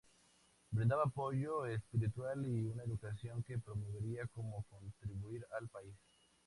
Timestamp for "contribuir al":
4.67-5.67